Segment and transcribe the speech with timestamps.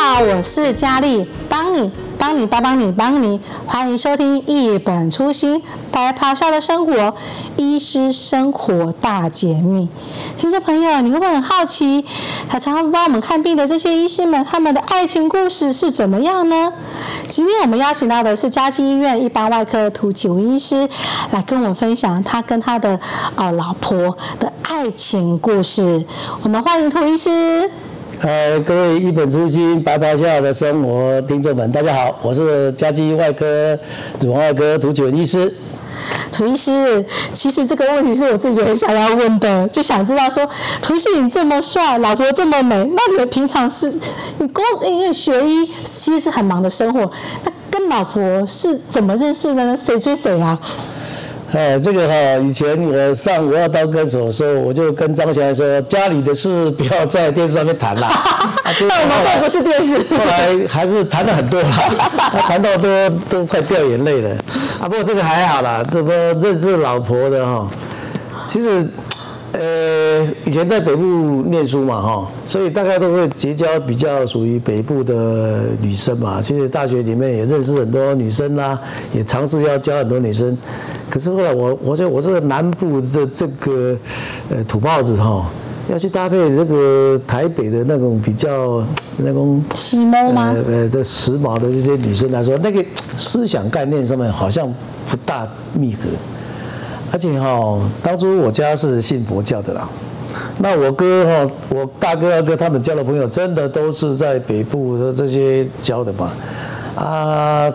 [0.00, 1.90] 好，我是佳丽，帮你。
[2.16, 7.14] 帮你帮帮你帮你，欢迎收听一本初心白袍下的生活，
[7.56, 9.88] 医师生活大解密。
[10.36, 12.04] 听众朋友，你会不会很好奇，
[12.48, 16.72] 常常帮我们看病的这些医师们，他们的爱情故事是怎么样呢？
[17.28, 20.88] 今天我们邀请到的是嘉基医院一般外科涂启文医师，
[21.30, 22.98] 来跟我们分享他跟他的
[23.36, 26.04] 呃老婆的爱情故事。
[26.42, 27.70] 我们欢迎涂医师。
[28.20, 33.78] 呃，各位一本初心白袍下的生活听众们，大家好，我是家居外科
[34.20, 35.52] 乳房外科涂启文医师。
[36.32, 40.44] 涂医师，其实这个问题是我自己很想要问的，就想知道说，
[40.82, 43.88] 涂医师你这么帅，老婆这么美，那你们平常是，
[44.38, 47.08] 你工因为学医其实是很忙的生活，
[47.44, 49.76] 那跟老婆是怎么认识的呢？
[49.76, 50.58] 谁追谁啊？
[51.52, 58.08] 哎，这个哈、哦，以前我上我要当歌手的时候，我就跟张学良说，家里的事不要在电视上面谈啦。
[58.86, 60.14] 那我们这不是电视。
[60.14, 61.68] 后来还是谈了很多啦，
[62.46, 64.30] 谈到都都快掉眼泪了。
[64.78, 67.68] 啊，不过这个还好啦，这个认识老婆的哈、哦，
[68.46, 68.86] 其实。
[69.50, 76.40] 呃，以前在北部念书嘛，哈，所以大概都会结交比较属于北部的女生嘛。
[76.42, 78.82] 其实大学里面也认识很多女生啦、啊，
[79.14, 80.56] 也尝试要交很多女生。
[81.08, 83.96] 可是后来我，我觉得我这个南部的这个
[84.50, 85.46] 呃土包子哈，
[85.90, 88.84] 要去搭配这个台北的那种比较
[89.16, 90.54] 那种时髦吗？
[90.68, 92.84] 呃的时髦的这些女生来说，那个
[93.16, 94.68] 思想概念上面好像
[95.08, 96.00] 不大密合。
[97.10, 99.88] 而且哈，当初我家是信佛教的啦，
[100.58, 106.30] 那我哥哈，我大哥二哥他们交的朋友，真的都是在北部的这些交的嘛，
[106.94, 107.70] 啊，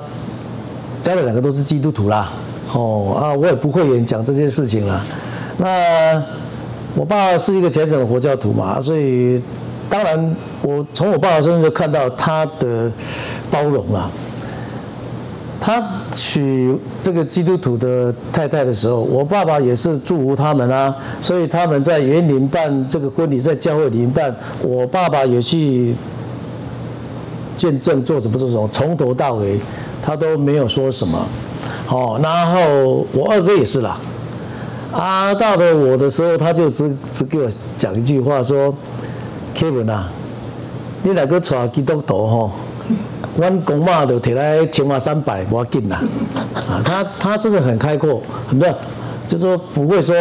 [1.02, 2.32] 交的两个都是基督徒啦，
[2.74, 5.02] 哦啊，我也不会演讲这件事情啦。
[5.58, 6.22] 那
[6.96, 9.42] 我爸是一个虔诚的佛教徒嘛，所以
[9.90, 12.92] 当然我从我爸爸身上就看到他的
[13.50, 14.10] 包容啦。
[15.66, 15.82] 他
[16.12, 25.96] 娶这个基督徒的太太的时候，我爸爸也是祝福他们啊，所以他们在园林办这个婚礼，在教会里办，我爸爸也去
[27.56, 29.58] 见证做什么做什么，从头到尾
[30.02, 31.26] 他都没有说什么。
[31.86, 33.98] 好，然后我二哥也是啦，
[34.92, 38.76] 啊，到了我的时候，他就只只给我讲一句话说
[39.56, 40.12] ，Kevin 啊，
[41.04, 42.52] 你两个娶基督徒吼。
[43.36, 46.00] 我公妈的提来千万三百，我进啦。
[46.54, 48.68] 啊，他他真的很开阔，很多，
[49.28, 50.16] 就是说不会说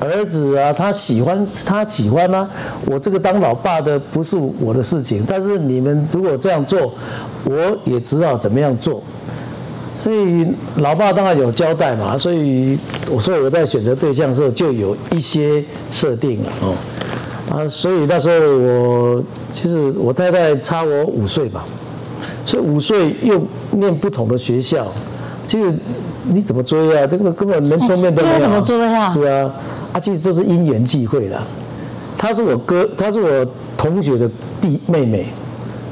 [0.00, 2.48] 儿子啊，他喜欢他喜欢啊，
[2.86, 6.92] 我这个当老爸的不是我的事情，但是你们如果这样做，
[7.44, 9.02] 我也知道怎么样做。
[9.94, 12.78] 所以老爸当然有交代嘛，所以
[13.10, 16.74] 我说我在选择对象的时候就有一些设定了哦。
[17.50, 21.64] 啊，所以那时候我其实我太太差我五岁吧。
[22.46, 23.40] 所以五岁又
[23.72, 24.86] 念不同的学校，
[25.46, 25.72] 其实
[26.24, 27.06] 你怎么追啊？
[27.06, 28.40] 这个根本连碰面都没有。
[28.40, 29.12] 怎么追啊？
[29.14, 29.50] 是啊，
[29.92, 31.42] 啊，其实这是因缘际会啦。
[32.18, 33.46] 她是我哥，她是我
[33.76, 35.26] 同学的弟妹妹，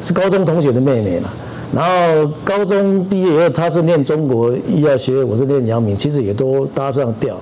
[0.03, 1.29] 是高中同学的妹妹嘛。
[1.75, 7.37] 然后高中毕业以后，她是念中国医药学院，我是念阳明，其实也都搭上调。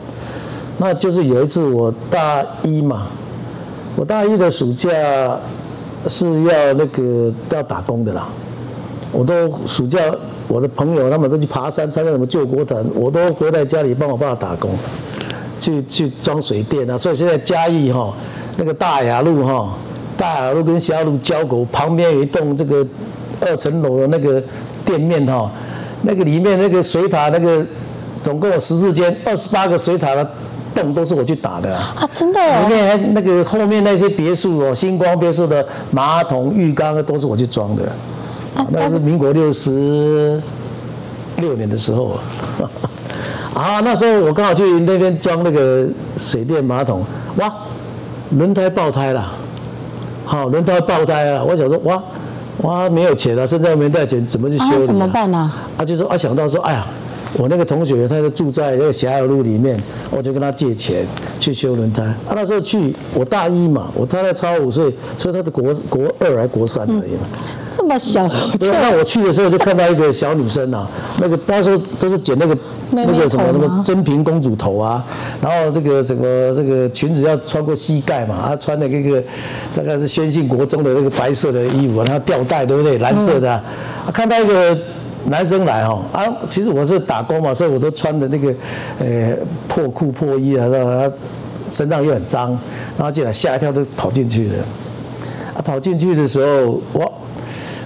[0.78, 3.08] 那就是有一次我大一嘛，
[3.96, 4.88] 我大一的暑假
[6.08, 8.28] 是要那个要打工的啦。
[9.12, 10.00] 我都暑假，
[10.46, 14.70] 我的朋友他们都去爬山，参加什么救国团，我都回来家里帮我爸打工，
[15.58, 16.96] 去去装水电啊。
[16.96, 18.14] 所以现在嘉义哈，
[18.56, 19.74] 那个大雅路哈，
[20.16, 22.86] 大雅路跟霞路交口旁边有一栋这个
[23.40, 24.40] 二层楼的那个
[24.84, 25.50] 店面哈，
[26.02, 27.66] 那个里面那个水塔那个
[28.22, 30.30] 总共有十四间，二十八个水塔的
[30.72, 31.94] 洞都是我去打的啊。
[31.98, 32.68] 啊，真的哦。
[32.68, 37.82] 里面还那个后面那些别墅哦，星光别墅的马桶、浴缸都是我去装的。
[38.70, 40.40] 那是民国六十
[41.38, 42.18] 六年的时候
[43.54, 45.86] 啊，那时候我刚好去那边装那个
[46.16, 47.04] 水电马桶，
[47.36, 47.52] 哇，
[48.30, 49.32] 轮胎爆胎了，
[50.24, 52.02] 好，轮胎爆胎了，我想说哇
[52.58, 54.86] 哇没有钱了，身上没带钱，怎么去修理？
[54.86, 55.52] 怎么办呢？
[55.76, 56.86] 啊，就说啊想到说，哎呀。
[57.38, 59.80] 我那个同学，他就住在那个霞海路里面，
[60.10, 61.06] 我就跟他借钱
[61.38, 62.02] 去修轮胎。
[62.02, 67.28] 啊，那时候去我大一嘛，我太太超五岁，所以他是国国二还国三而已嘛。
[67.70, 68.28] 这么小。
[68.58, 70.88] 对，那我去的时候就看到一个小女生啊，
[71.20, 72.58] 那个那时候都是剪那个
[72.90, 75.04] 那个什么那个真平公主头啊，
[75.40, 76.22] 然后这个什么
[76.54, 79.22] 这个裙子要穿过膝盖嘛，她穿的那个
[79.76, 82.98] 大概是宣信国中的那个白色的衣服，然后吊带对不对？
[82.98, 83.62] 蓝色的，啊，
[84.12, 84.76] 看到一个。
[85.26, 88.54] 男生来哈啊，其实我是打工嘛，所以我都穿的那个
[88.98, 89.36] 呃
[89.68, 91.16] 破裤破衣啊，然后
[91.68, 92.50] 身上又很脏，
[92.96, 94.54] 然后进来吓一跳都跑进去了。
[95.54, 97.12] 啊，跑进去的时候，我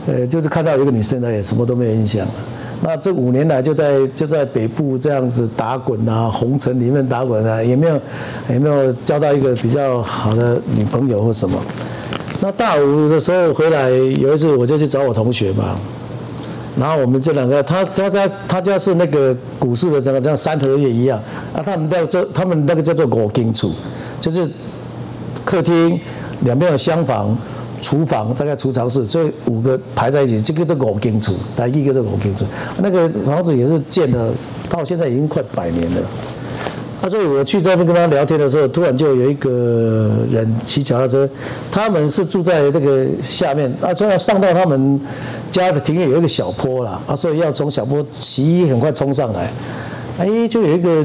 [0.07, 2.27] 呃，就是看到一个女生呢，也什么都没有印象。
[2.83, 8.01] 那这五年来就在就在北部这样子打滚啊，红尘里面打滚啊，也没有
[8.51, 11.59] 也没有交到一个比较好的女朋友或什么。
[12.41, 15.79] 那大五的时候回来，有一次我就去找我同学嘛，
[16.79, 21.19] 然后我们这两个，他他家他家是那个古式的这个像三合院一样
[21.53, 23.71] 啊，他们叫做他们那个叫做五间厝，
[24.21, 24.49] 就是
[25.45, 25.99] 客厅
[26.41, 27.37] 两边有厢房。
[27.81, 32.47] 厨房大概储藏室，所以五个排在一起，这个叫五间厝，大一个叫五间厝。
[32.79, 34.33] 那个房子也是建了，
[34.71, 36.01] 到现在已经快百年了。
[37.01, 41.29] 他、啊、所以我去在那跟他聊天的时候，突然就有一个人骑脚踏车，
[41.71, 45.01] 他们是住在这个下面，啊，所以要上到他们
[45.51, 49.51] 家的庭院有一个小坡啦，啊，所以要从小坡骑很快冲上来。
[50.19, 51.05] 哎，就有一个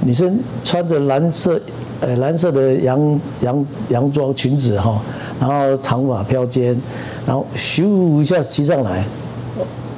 [0.00, 1.60] 女生穿着蓝色，
[2.00, 5.00] 呃，蓝色的洋洋洋装裙子哈。
[5.40, 6.76] 然后长发飘肩，
[7.24, 9.04] 然后咻一下骑上来，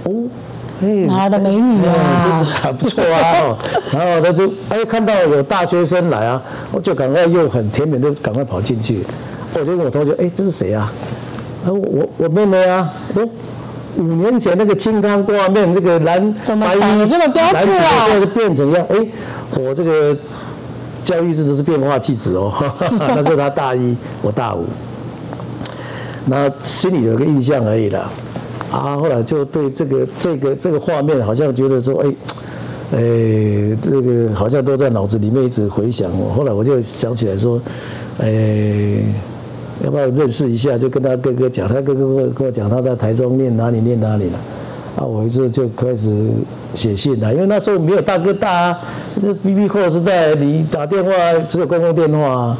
[0.04, 0.12] 哦，
[1.06, 1.94] 哪来的美女啊？
[1.94, 3.56] 哎、还不错啊。
[3.92, 6.42] 然后他就哎看到有大学生来啊，
[6.72, 9.04] 我就赶快又很甜美的赶快跑进去。
[9.54, 10.90] 我就跟我同学，哎，这是谁啊？
[11.66, 12.92] 啊，我我妹妹啊。
[13.14, 13.28] 哦，
[13.96, 18.06] 五年前那个清汤挂面，那个蓝怎么长得这么标致啊？
[18.06, 18.86] 现在就变成一样。
[18.88, 18.96] 哎，
[19.58, 20.16] 我这个
[21.02, 22.52] 教育真的是变化气质哦。
[22.90, 24.64] 那是他大一，我大五。
[26.26, 28.08] 那心里有个印象而已啦，
[28.70, 32.06] 啊，后来就对这个这个这个画面好像觉得说，哎，
[32.92, 32.98] 哎，
[33.82, 36.10] 这个好像都在脑子里面一直回想。
[36.34, 37.60] 后来我就想起来说，
[38.18, 39.02] 哎，
[39.84, 40.78] 要不要认识一下？
[40.78, 44.38] 就跟他哥哥讲，他哥哥跟我跟我讲他在台中念哪里念哪里了。
[44.96, 46.28] 啊，我一直就开始
[46.74, 48.80] 写信了，因为那时候没有大哥大啊，
[49.20, 51.10] 这 BB Call 时代，你打电话
[51.48, 52.58] 只有公共电话啊。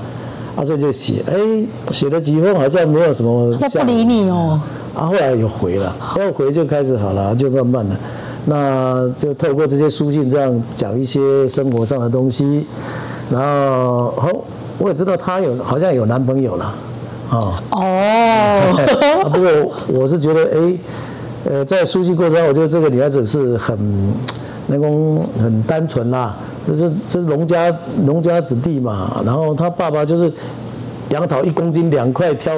[0.56, 1.36] 啊，所以就写，哎，
[1.92, 3.56] 写了几封，好像没有什么。
[3.56, 4.60] 他不理你哦。
[5.00, 7.96] 啊，后来又回了，又回就开始好了，就慢慢的，
[8.44, 12.66] 那就透过这些书信这样讲一些生活上的东西，
[13.30, 14.28] 然后好，
[14.76, 16.64] 我也知道她有好像有男朋友了，
[17.30, 17.56] 啊。
[17.70, 17.80] 哦。
[19.24, 20.78] 啊， 不过我是觉得，哎，
[21.50, 23.78] 呃，在书信过程中，我觉得这个女孩子是很，
[24.66, 26.36] 那种很单纯啦。
[26.68, 27.74] 就是这是农家
[28.04, 30.30] 农家子弟嘛，然后他爸爸就是
[31.10, 32.56] 杨桃一公斤两块挑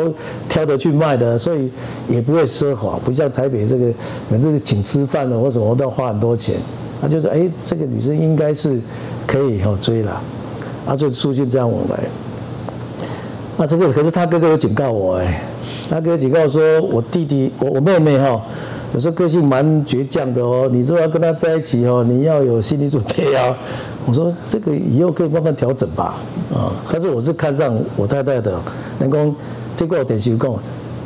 [0.49, 1.71] 挑着去卖的，所以
[2.09, 3.87] 也不会奢华，不像台北这个
[4.31, 6.57] 每次请吃饭了或什么都要花很多钱。
[7.01, 8.81] 他就说：“哎，这个女生应该是
[9.27, 10.23] 可以以后追了。”
[10.87, 11.99] 啊，就书信这样往来。
[13.57, 15.43] 啊，这个可是他哥哥有警告我哎，
[15.91, 18.41] 他哥哥警告说我弟弟我我妹妹哈。
[18.95, 23.57] 有时候个性蛮倔强的哦，你如果要跟他在一起哦，你要有心理准备啊。
[24.05, 26.17] 我说这个以后可以慢慢调整吧，
[26.53, 28.61] 啊，但是我是看上我太太的，
[28.99, 29.33] 能够
[29.77, 30.55] 这个电视讲，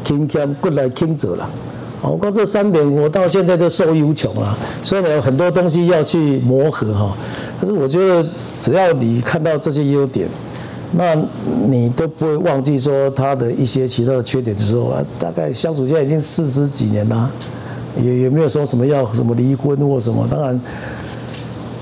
[0.05, 1.49] 勤俭过来勤者了。
[2.03, 4.57] 我光这三点，我到现在都受益无穷了。
[4.83, 7.17] 虽然有很多东西要去磨合哈，
[7.59, 8.27] 但是我觉得
[8.61, 10.29] 只要你看到这些优点，
[10.93, 11.17] 那
[11.67, 17.31] 你都不会忘记说他的一些其他的缺点的时候啊，大概相处现在已经四十几年了。
[17.99, 20.61] 也也没有说什么要什么离婚或什么，当然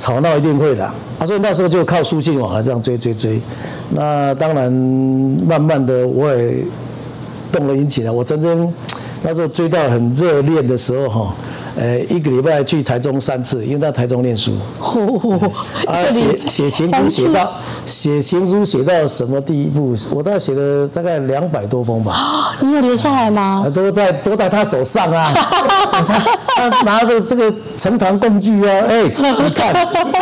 [0.04, 0.86] 吵闹一定会的。
[1.18, 3.40] 他说那时候就靠书信往来这样追追追。
[3.92, 6.62] 那当然，慢慢的我也
[7.50, 8.10] 动了引起来。
[8.10, 8.70] 我曾经
[9.22, 11.34] 那时候追到很热恋的时候哈。
[11.76, 14.52] 呃，一个礼拜去台中三次，因为在台中念书。
[14.78, 15.50] 哦，
[15.86, 16.04] 啊，
[16.48, 17.52] 写写情书写到
[17.84, 19.96] 写情书写到什么地步？
[20.12, 22.56] 我大概写了大概两百多封吧。
[22.62, 23.66] 你有留下来吗？
[23.74, 25.32] 都在都在他手上啊。
[26.56, 29.74] 他拿着这个呈堂工具啊，哎，你看，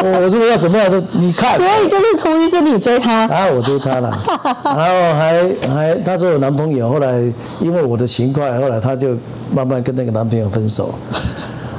[0.03, 1.57] 我说要怎么样都你看。
[1.57, 3.27] 所以就是图一是你追他。
[3.29, 4.11] 啊，我追他了，
[4.65, 7.23] 然后还还他说有男朋友，后来
[7.61, 9.17] 因为我的勤快，后来他就
[9.55, 10.95] 慢慢跟那个男朋友分手。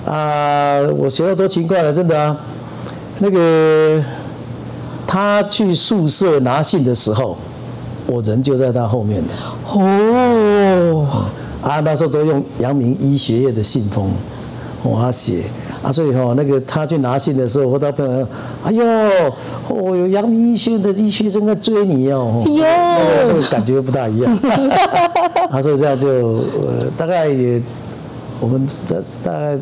[0.06, 2.38] 啊，我学了多奇怪了，真的啊。
[3.20, 4.04] 那个
[5.08, 7.38] 他去宿舍拿信的时候，
[8.06, 9.24] 我人就在他后面。
[9.72, 11.26] 哦。
[11.62, 14.12] 啊，那时候都用阳明医学院的信封，
[14.82, 15.44] 我写。
[15.82, 18.28] 啊，所以哈，那个他去拿信的时候，我到朋友，
[18.64, 18.84] 哎呦，
[19.70, 22.44] 哦，有阳明医学院的医学生在追你哦。
[22.46, 22.64] 哟。
[23.28, 24.38] 那个感觉不大一样。
[25.50, 27.62] 他说这样就呃，大概也。
[28.44, 29.58] 我们大大概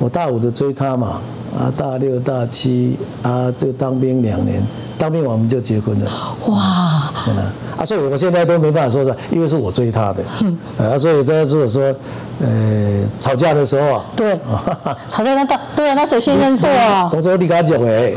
[0.00, 1.20] 我大五的追她嘛，
[1.56, 4.60] 啊大六大七啊就当兵两年，
[4.98, 6.10] 当兵完我们就结婚了。
[6.48, 7.12] 哇！
[7.24, 7.42] 真的
[7.78, 10.24] 啊，所以我现在都没办法说是，因为是我追她的。
[10.40, 10.58] 嗯。
[10.76, 11.94] 啊，所以在如果说，
[12.40, 14.04] 呃，吵架的时候啊。
[14.16, 14.36] 对。
[15.08, 17.08] 吵架那大对啊，那谁先认错啊？
[17.12, 18.12] 我说你跟他讲哎。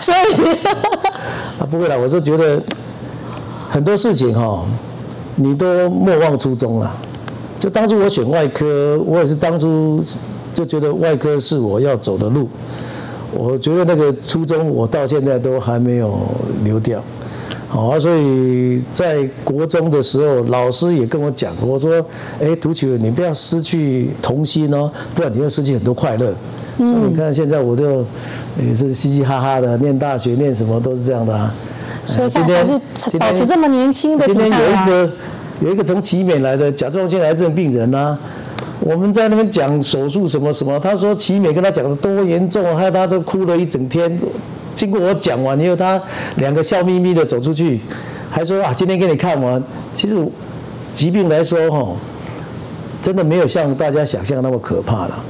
[0.00, 0.58] 所以。
[1.62, 2.60] 啊，不会啦，我是觉得
[3.70, 4.64] 很多事情哈，
[5.36, 6.90] 你都莫忘初衷了。
[7.58, 10.02] 就当初我选外科，我也是当初
[10.52, 12.48] 就觉得外科是我要走的路。
[13.32, 16.18] 我觉得那个初衷，我到现在都还没有
[16.64, 17.02] 流掉。
[17.68, 22.04] 好啊，所以在国中的时候，老师也跟我讲，我说
[22.40, 26.32] ：“哎，图球，你不要失去童心哦，不然你会失去很多快乐。”
[26.78, 28.04] 嗯，所以你看现在我就
[28.64, 31.52] 也是嘻嘻哈哈的，念大学念什么都是这样的啊。
[32.04, 34.24] 所以今天还是保持这么年轻的。
[34.26, 35.10] 今天有一个
[35.60, 38.18] 有一个从奇美来的甲状腺癌症病人啊，
[38.80, 44.18] 我们在那边讲手术什么什么，他说奇美跟他讲的多严重，害他都哭了一整天。
[44.74, 46.00] 经过我讲完以后，他
[46.36, 47.80] 两个笑眯眯的走出去，
[48.30, 49.62] 还说啊，今天给你看完。
[49.94, 50.14] 其实
[50.92, 51.96] 疾病来说，哈，
[53.00, 55.24] 真的没有像大家想象那么可怕了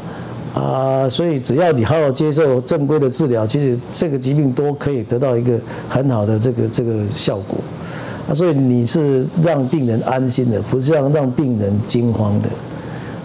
[0.55, 1.09] 啊。
[1.09, 5.57] 所以只要你好好接受正规的治疗，其实这个疾病都可以得到一个
[5.89, 7.59] 很好的这个这个效果
[8.29, 8.35] 啊。
[8.35, 12.49] 所以你是让病人安心的，不是让让病人惊慌的。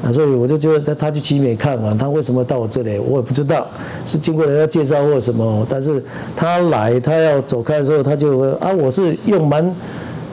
[0.03, 3.67] 啊，所以我就觉得他他去奇美看完，他为什么到我这里，我也不知道，
[4.03, 5.63] 是经过人家介绍或什么。
[5.69, 6.03] 但是
[6.35, 9.63] 他来，他要走开的时候，他就会啊，我是用蛮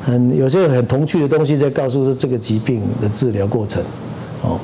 [0.03, 3.83] 很有些很童趣的东西在告诉说这个疾病的治疗过程，
[4.41, 4.59] 哦，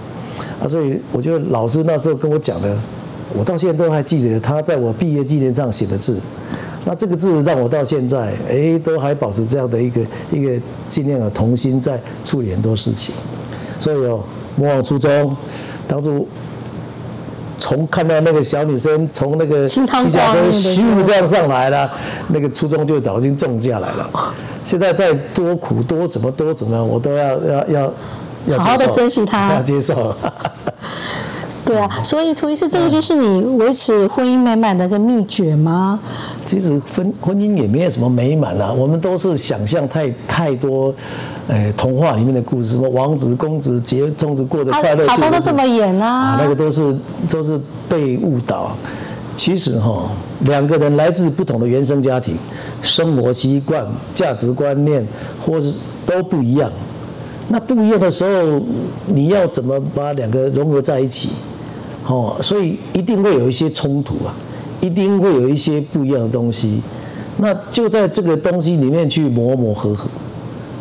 [0.62, 2.74] 啊，所以我觉得老师那时候跟我讲的，
[3.36, 6.18] 我到现在都还记得他在我毕业纪念上写的字。
[6.84, 10.00] 那这个字让我到现在，哎，都还保持这样的一个
[10.30, 13.14] 一个尽量的童心在处理很多事情，
[13.78, 14.22] 所以哦。
[14.56, 15.36] 莫忘初衷，
[15.88, 16.28] 当初
[17.58, 21.90] 从看到那个小女生从那个机甲中咻这样上来了，
[22.28, 24.08] 那个初衷就早已经种下来了。
[24.64, 27.92] 现在再多苦多怎么多怎么，我都要要要
[28.46, 30.14] 要好好的珍惜它，要接受。
[31.64, 35.98] 对啊，所以涂医师，这个就是你维持婚姻美满的一个秘诀吗？
[36.44, 40.94] 其实婚婚姻也没有什么美满啊，我们都是想象太太多。
[41.46, 46.96] 哎，童话里面的故事，什么王子公子结种子过着快乐，好多都这么演啊，啊，那个都是
[47.28, 48.74] 都是被误导。
[49.36, 50.08] 其实哈，
[50.40, 52.36] 两个人来自不同的原生家庭，
[52.82, 55.06] 生活习惯、价值观念，
[55.44, 55.72] 或是
[56.06, 56.70] 都不一样。
[57.48, 58.60] 那不一样的时候，
[59.06, 61.30] 你要怎么把两个融合在一起？
[62.06, 64.34] 哦，所以一定会有一些冲突啊，
[64.80, 66.82] 一定会有一些不一样的东西。
[67.38, 70.08] 那就在这个东西里面去磨磨合合。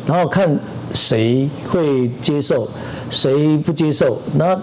[0.06, 0.53] 然后看
[0.94, 2.68] 谁会接受，
[3.10, 4.20] 谁不接受。
[4.36, 4.53] 那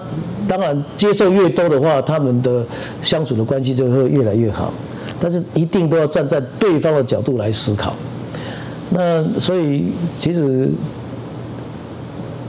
[0.47, 2.63] 当然接受越多的话，他们的
[3.03, 4.71] 相处的关系就会越来越好。
[5.19, 7.95] 但是一定都要站在对方的角度来思考。
[8.91, 9.87] 那所以
[10.19, 10.69] 其实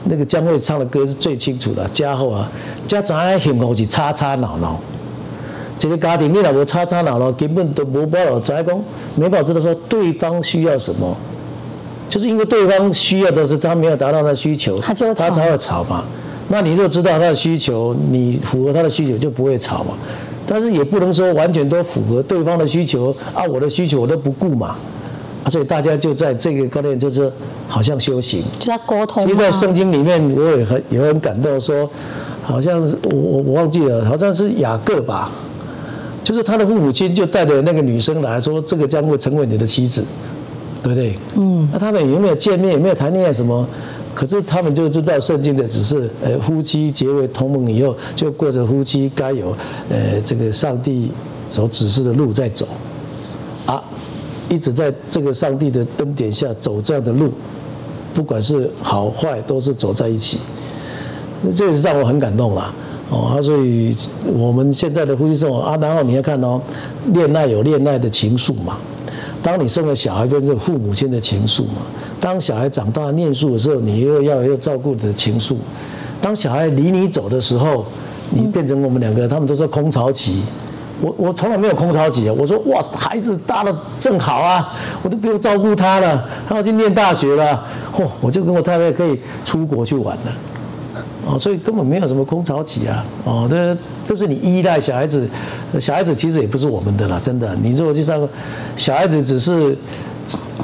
[0.06, 1.88] 那个江蕙唱的歌是最清楚的。
[1.90, 2.52] 家后啊，
[2.88, 4.80] 家长爱幸福是吵吵闹闹。
[5.78, 8.84] 这个家庭你若无吵吵闹闹，根本都无办法知讲，
[9.16, 11.16] 没办法知道说对方需要什么。
[12.10, 15.06] 就是因为对方需要的是他没有达到他的需求，他才
[15.50, 16.04] 会吵嘛。
[16.50, 19.94] 那你就知道他的需求，你符合他的需求就不会吵嘛。
[20.46, 24.76] 但是也不能说完全都符合对方的需求啊，我的需求我都不顾嘛。
[25.44, 27.32] 啊，所以大家就在这个概念就是
[27.68, 29.26] 好像修行，就在沟通。
[29.26, 31.90] 其实在圣经里面我也很也很感动，说
[32.44, 35.32] 好像是我我我忘记了，好像是雅各吧，
[36.24, 40.04] 就是他的父母亲就带着那个女生来说，这个将会成为你的妻子。
[40.84, 41.16] 对不对？
[41.36, 42.74] 嗯，那他们有没有见面？
[42.74, 43.64] 有没有谈恋爱什么？
[44.16, 49.56] 可是他们就知道圣经的只是，呃，夫妻结为同盟以后，就过着夫妻该有，
[49.92, 51.12] 呃，这个上帝
[51.48, 52.68] 所指示的路在走，
[53.68, 53.84] 啊，
[54.52, 57.30] 一直在这个上帝的恩典下走这样的路，
[58.14, 60.40] 不管是好坏，都是走在一起。
[61.42, 62.74] 那这也是让我很感动啦，
[63.10, 66.60] 哦，啊，所以我们现在的夫妻生活啊，然后你要看哦，
[67.14, 68.78] 恋爱有恋爱的情愫嘛。
[69.42, 71.82] 当你生了小孩，跟这父母亲的情愫嘛；
[72.20, 75.56] 当小孩长大念书的时候，你又要要照顾的情愫；
[76.22, 77.86] 当小孩离你走的时候，
[78.30, 80.42] 你变成我们两个，他们都说空巢期。
[81.02, 82.36] 我我从来没有空巢期啊！
[82.38, 90.32] 我说哇，孩子大了正好啊，我都不用照顾他了，他要去念大学了，嚯，我就跟我太太可以出国去玩了。
[91.26, 93.06] 哦，所以根本没有什么空巢期啊！
[93.24, 93.78] 哦，这
[94.08, 95.28] 这是你依赖小孩子，
[95.80, 97.56] 小孩子其实也不是我们的啦，真的。
[97.62, 98.28] 你如果就像
[98.76, 99.76] 小孩子，只是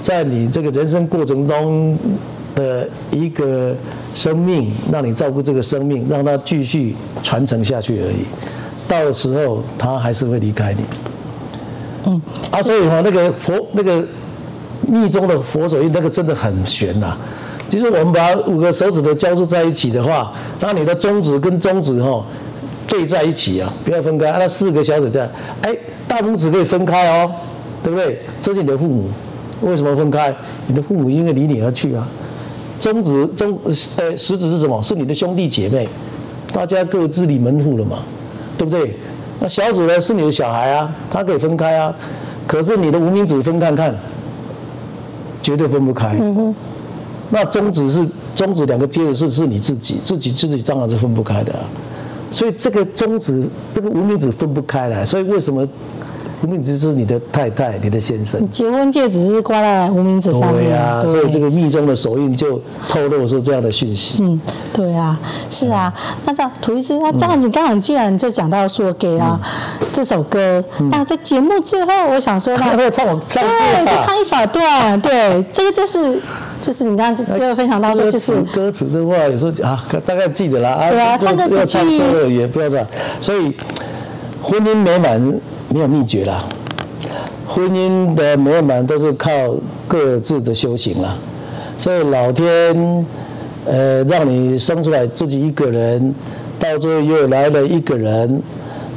[0.02, 1.98] 在你这个人生过程中
[2.56, 3.76] 的一个
[4.14, 8.26] 生命，让你照顾这个生命，让他继续传承下去而已。
[8.88, 10.84] 到时候他还是会离开你。
[12.06, 14.06] 嗯，啊，所以哈，那个佛那个
[14.88, 17.18] 密宗的佛手印，那个真的很玄呐。
[17.70, 22.24] 就是我们把五个手指头交织在一起的话，那你的中指跟中指哈
[22.88, 24.32] 对在一起啊，不要分开。
[24.32, 25.30] 那四个小指在，
[25.62, 25.76] 哎，
[26.08, 27.30] 大拇指可以分开哦，
[27.84, 28.22] 对不对？
[28.40, 29.10] 这是你的父母，
[29.64, 30.34] 为什么分开？
[30.68, 32.08] 你的父母因为离你而去啊，
[32.80, 33.60] 中指中
[33.98, 34.82] 呃食指是什么？
[34.82, 35.90] 是你的兄弟姐妹，
[36.54, 37.98] 大家各自立门户了嘛，
[38.58, 38.96] 对不对？
[39.40, 41.94] 那小子呢是你的小孩啊，他可以分开啊，
[42.48, 43.94] 可是你的无名指分看看，
[45.42, 46.18] 绝对分不开。
[46.20, 46.56] 嗯哼。
[47.30, 51.60] 那中指是中指两个接的是是你自己，自己自己当然是分不开的啊。
[52.32, 55.68] 所以这个中指这个无名指分不开来，所以为什么？
[56.44, 58.48] 无名指是你的太太，你的先生。
[58.52, 60.66] 结婚戒指是挂在无名指上面。
[60.66, 64.22] 对呀、啊，所以这个密宗的手印就透露出这样的讯息。
[64.22, 64.40] 嗯，
[64.72, 65.92] 对啊，是啊。
[66.26, 69.40] 那这样，涂医师，那这样子，刚刚既然就讲到说给啊
[69.92, 75.02] 这首歌，嗯、那在节目最后，我想说， 那会唱唱对，就唱一小段。
[75.02, 76.22] 对，这个就是
[76.62, 80.90] 就是你刚刚最后分享到说，就是歌词的话，有时候啊，大概记得啦啊。
[80.92, 82.86] 对啊，唱歌几句也不要这样。
[83.20, 83.58] 所以
[84.44, 85.34] 婚姻美满。
[85.70, 86.44] 没有秘诀啦，
[87.46, 89.30] 婚姻的美满都是靠
[89.88, 91.18] 各自的修行啦。
[91.78, 93.06] 所以老天，
[93.66, 96.16] 呃，让你生出来自己一个人，
[96.58, 98.42] 到最后又来了一个人，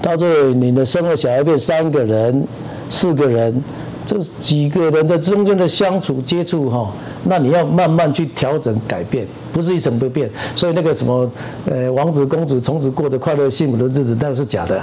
[0.00, 2.46] 到最后你的生了小孩变三个人、
[2.88, 3.62] 四个人，
[4.06, 6.92] 这几个人的中间的相处接触哈，
[7.24, 10.30] 那你要慢慢去调整改变，不是一成不变。
[10.54, 11.30] 所以那个什么，
[11.66, 14.80] 呃，王子公主从此过着快乐幸福的日子，那是假的。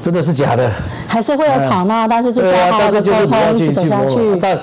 [0.00, 0.72] 真的是假的，
[1.06, 4.18] 还是会有吵闹，但是就是要好好的沟通，一起走下去。
[4.40, 4.58] 但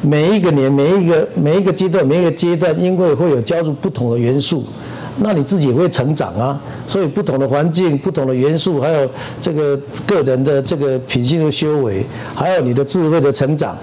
[0.00, 4.64] 每一个年、每一个每一个阶段、每一个阶段，因为会有加入不同的元素，
[5.18, 6.58] 那你自己也会成长啊。
[6.86, 9.10] 所以不同的环境、不同的元素，还有
[9.42, 12.02] 这个个人的这个品性的修为，
[12.34, 13.76] 还有你的智慧的成长，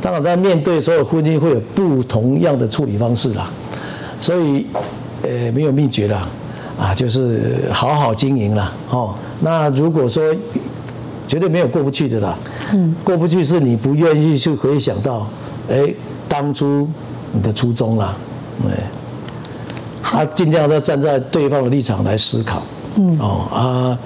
[0.00, 3.48] 当然在面对所有婚姻会有不同样的处理方式啦。
[4.20, 4.66] 所以，
[5.22, 6.28] 呃，没有秘诀啦。
[6.78, 9.14] 啊，就是好好经营了哦。
[9.40, 10.22] 那如果说
[11.28, 12.36] 绝对没有过不去的啦，
[12.72, 15.26] 嗯，过不去是你不愿意去回想到，
[15.70, 15.92] 哎，
[16.28, 16.88] 当初
[17.32, 18.14] 你的初衷啦，
[18.62, 18.72] 对，
[20.02, 22.62] 他尽量的站在对方的立场来思考，
[22.96, 23.98] 嗯，哦啊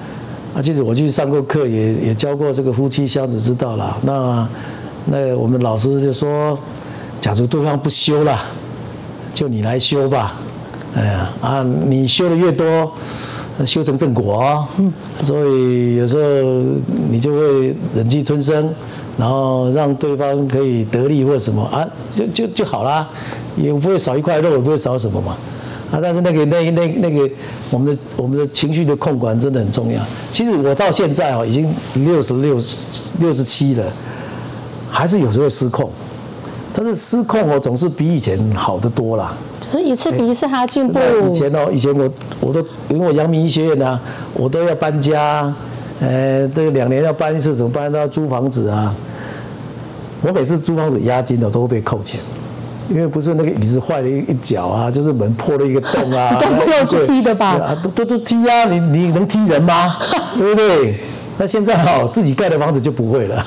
[0.55, 3.97] 啊，其实我去上过课，也也教过这个夫妻相处之道啦。
[4.03, 4.47] 那
[5.05, 6.57] 那我们老师就说，
[7.19, 8.39] 假如对方不修了，
[9.33, 10.35] 就你来修吧。
[10.97, 11.63] 哎呀啊！
[11.87, 12.91] 你修的越多，
[13.63, 14.67] 修成正果啊。
[15.23, 16.63] 所以有时候
[17.11, 18.67] 你就会忍气吞声，
[19.15, 23.07] 然后让对方可以得利或什么啊，就就就好啦，
[23.55, 25.37] 也不会少一块肉，也不会少什么嘛。
[25.91, 27.29] 啊，但是那个那那那个
[27.69, 30.01] 我们的我们的情绪的控管真的很重要。
[30.31, 32.59] 其实我到现在啊，已经六十六
[33.19, 33.83] 六十七了，
[34.89, 35.91] 还是有时候失控。
[36.79, 39.33] 但是失控哦，总是比以前好得多啦。
[39.59, 40.99] 就是一次比一次还要进步。
[41.27, 42.07] 以前哦，以前我
[42.39, 43.99] 我都因为我阳明医学院啊，
[44.35, 45.51] 我都要搬家，
[45.99, 48.93] 呃，这个两年要搬一次，怎么搬都要租房子啊？
[50.21, 52.19] 我每次租房子押金的都会被扣钱，
[52.89, 56.37] 因为不是那个椅子坏了一一角啊，就是门破了一个洞啊。
[56.39, 57.75] 都没有去踢的吧？
[57.83, 58.65] 都都都踢啊！
[58.65, 59.97] 你你能踢人吗？
[60.37, 60.99] 对不对？
[61.39, 63.43] 那现在哦，自己盖的房子就不会了。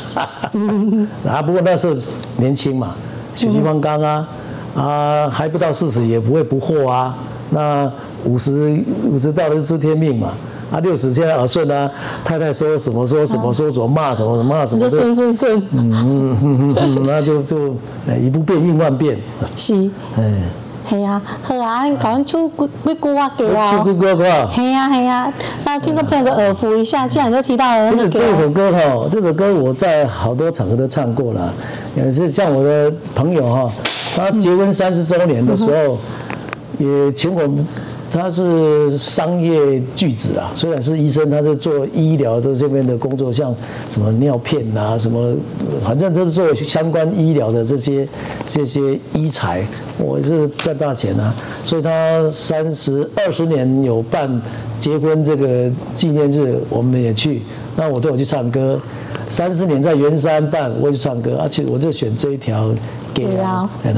[1.25, 1.95] 啊，不过那时候
[2.37, 2.93] 年轻嘛。
[3.35, 4.29] 血气方刚啊，
[4.75, 7.17] 啊，还不到四十也不会不惑啊。
[7.51, 7.91] 那
[8.25, 10.33] 五十五十到了就知天命嘛。
[10.71, 11.91] 啊，六十现在耳顺啊，
[12.25, 14.81] 太太说什么说什么说什么骂什么骂什么。
[14.81, 15.59] 就顺顺顺。
[15.73, 17.75] 嗯嗯嗯嗯，那就就
[18.21, 19.19] 一不变应万变。
[19.57, 19.75] 是。
[20.17, 20.43] 嗯。
[20.89, 23.55] 系啊，好啊，你赶紧唱几几句话给我。
[23.55, 24.25] 唱几歌歌。
[24.53, 25.33] 系啊系啊，
[25.65, 27.91] 那听众朋友的耳福一下，既然都提到了。
[27.91, 31.53] 不是这首歌哈，这首歌我在好多场合都唱过了，
[31.95, 33.71] 也是像我的朋友哈，
[34.17, 35.99] 他结婚三十周年的时候，
[36.79, 37.67] 也请我们。
[38.13, 43.55] 他是商业巨子啊，虽然是医生，他是做医疗的这边的工作，像
[43.89, 45.35] 什么尿片啊，什么，
[45.85, 48.07] 反正都是做相关医疗的这些
[48.47, 49.65] 这些医材，
[49.99, 51.33] 我是赚大钱啊。
[51.65, 54.41] 所以他三十二十年有办
[54.81, 57.43] 结婚这个纪念日，我们也去，
[57.77, 58.81] 那我都有去唱歌。
[59.29, 62.75] 三十年在圆山办，我也去唱歌，而且我就选这一条
[63.15, 63.93] 给啊，给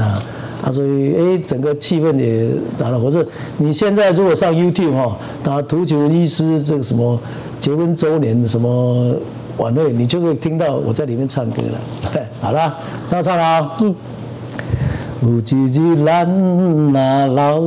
[0.63, 0.71] 他。
[0.71, 2.97] 说：“哎，整个气氛也打了。
[2.97, 3.23] 我说，
[3.57, 7.19] 你现在如果上 YouTube 哈，打屠洁文医师这个什么
[7.59, 9.15] 结婚周年什么
[9.57, 11.79] 晚会，你就会听到我在里面唱歌了。
[12.11, 12.73] 对， 好了，
[13.09, 13.71] 那唱了。
[13.81, 13.95] 嗯。
[15.21, 17.61] 有一日咱若老，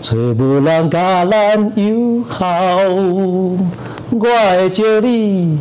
[0.00, 2.46] 找无人甲咱友好，
[2.88, 5.58] 我会借你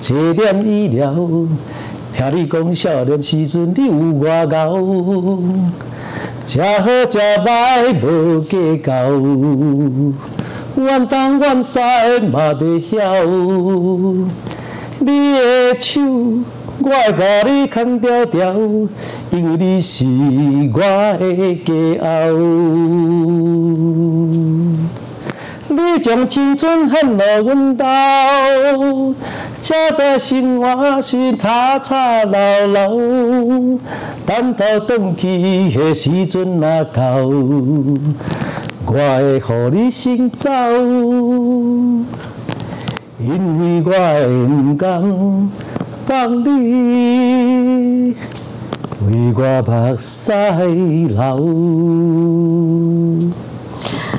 [0.00, 1.14] 一点医疗。”
[2.20, 4.76] 听你讲少年时阵你有外敖，
[6.44, 8.92] 吃好吃歹无计较，
[10.76, 11.78] 怨东怨西
[12.30, 13.24] 嘛袂晓。
[14.98, 15.98] 你的手
[16.82, 18.52] 我会甲你牵条条，
[19.30, 20.78] 因为你是我
[21.18, 21.70] 的家
[22.26, 22.36] 后。
[25.70, 27.84] 你将青春献予阮兜，
[29.62, 32.88] 才知生活是他吵闹闹，
[34.26, 37.26] 等到转去的时阵若到，
[38.86, 40.50] 我会予你先走，
[43.20, 43.28] 因
[43.60, 45.50] 为我会不甘。
[46.06, 48.16] 放你
[49.06, 50.32] 为我目屎
[51.06, 51.18] 流。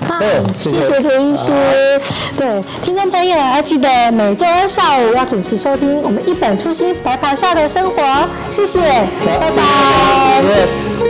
[0.08, 0.20] 好，
[0.58, 1.52] 谢谢涂医师。
[2.38, 8.02] 对，听众朋友要记得每周二下午要准时收听我们一本初心白袍下的生活。
[8.50, 8.80] 谢谢，
[9.40, 11.01] 拜拜。